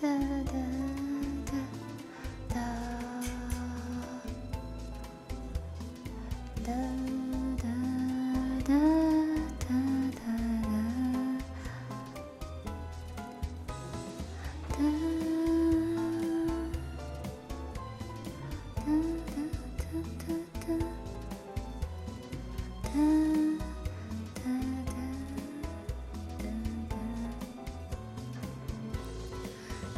[0.00, 0.54] 哒哒
[1.44, 1.52] 哒
[2.54, 2.56] 哒。
[6.64, 7.19] 哒。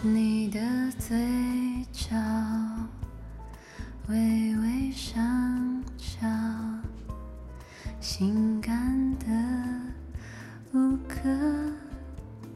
[0.04, 0.58] 你的
[0.98, 1.16] 嘴
[1.92, 2.16] 角
[4.08, 6.26] 微微上翘，
[8.00, 9.26] 性感的
[10.72, 11.30] 无可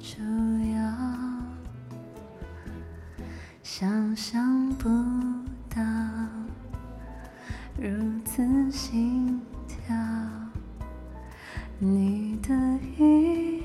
[0.00, 0.20] 救
[0.74, 0.92] 药，
[3.62, 4.88] 想象不
[5.70, 5.80] 到
[7.80, 7.88] 如
[8.24, 8.42] 此
[8.72, 9.94] 心跳，
[11.78, 12.52] 你的
[12.98, 13.62] 一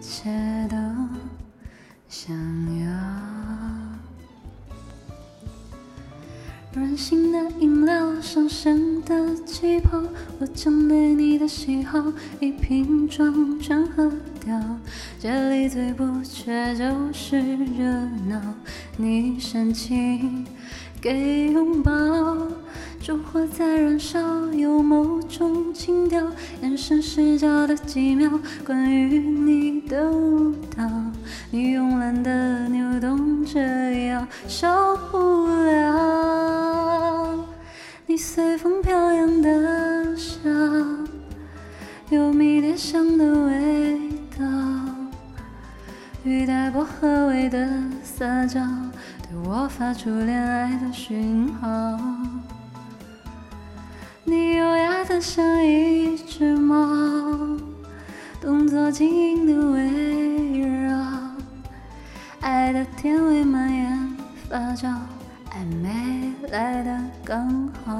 [0.00, 0.28] 切
[2.12, 2.36] 想
[2.78, 2.86] 要。
[6.74, 9.98] 软性的饮料，上升的气泡，
[10.38, 14.12] 我将对你的喜好一瓶装全喝
[14.44, 14.60] 掉。
[15.18, 17.84] 这里最不缺就是热
[18.28, 18.38] 闹，
[18.98, 20.46] 你深情
[21.00, 21.92] 给拥抱，
[23.04, 24.20] 烛火在燃烧，
[24.52, 26.24] 有某种情调，
[26.60, 28.30] 眼神失焦的几秒，
[28.64, 30.88] 关于你的舞蹈，
[31.50, 33.60] 你慵懒的扭动着
[34.06, 34.68] 腰，受
[35.10, 37.44] 不了
[38.06, 40.48] 你随风飘扬的笑，
[42.08, 43.98] 有迷迭香的味
[44.38, 44.46] 道，
[46.22, 47.68] 语带薄荷味的
[48.04, 48.60] 撒娇，
[49.28, 51.98] 对我发出恋爱的讯号。
[54.24, 57.58] 你优雅的像一只猫，
[58.40, 60.96] 动作轻盈的围绕，
[62.40, 64.16] 爱的甜味蔓延
[64.48, 64.94] 发酵，
[65.50, 67.92] 暧昧来的刚好。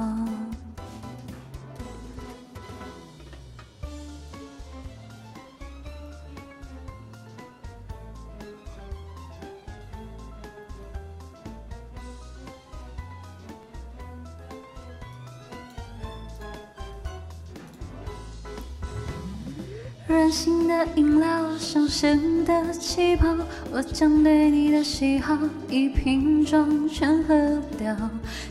[20.13, 23.35] 软性的饮料，上升的气泡，
[23.71, 25.35] 我将对你的喜好
[25.67, 27.33] 一瓶装全喝
[27.79, 27.95] 掉。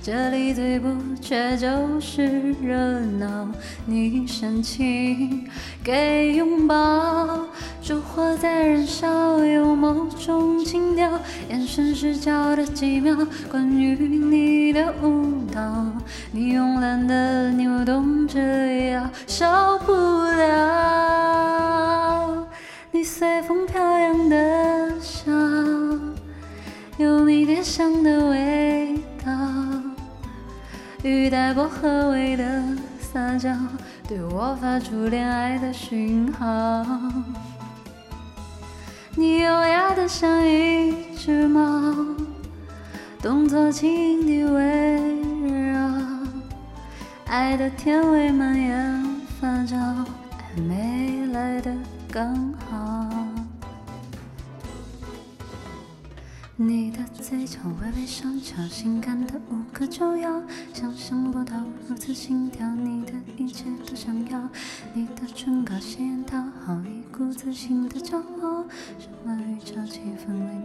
[0.03, 0.89] 这里最不
[1.21, 3.49] 缺就是热闹，
[3.87, 5.49] 你深情
[5.85, 7.47] 给拥抱，
[7.81, 11.09] 烛火在燃烧，有某种情调，
[11.49, 13.17] 眼神失焦的几秒，
[13.49, 15.87] 关于你的舞蹈，
[16.33, 19.47] 你慵懒的扭动着腰，受
[19.87, 19.93] 不
[23.15, 25.31] 随风飘扬的笑，
[26.97, 29.31] 有迷迭香的味道，
[31.03, 32.65] 语带薄荷味的
[32.99, 33.55] 撒娇，
[34.09, 36.87] 对我发出恋爱的讯号。
[39.15, 41.95] 你优雅的像一只猫，
[43.21, 45.21] 动作轻盈地围
[45.71, 45.91] 绕，
[47.27, 49.05] 爱的甜味蔓延
[49.39, 51.71] 发酵，暧昧来的
[52.13, 53.09] 刚好。
[56.57, 60.43] 你的嘴角微微上翘，性感的无可救药，
[60.75, 61.55] 想象不到
[61.89, 64.47] 如此心跳，你的一切都想要。
[64.93, 66.37] 你的唇膏鲜艳讨
[66.67, 68.65] 好，一股自信的骄傲，
[68.99, 70.62] 什么预兆气氛微